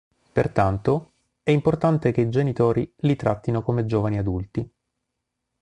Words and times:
Pertanto, 0.33 1.13
è 1.43 1.51
importante 1.51 2.11
che 2.11 2.21
i 2.21 2.29
genitori 2.31 2.91
li 3.01 3.15
trattino 3.15 3.61
come 3.61 3.85
giovani 3.85 4.17
adulti. 4.17 4.67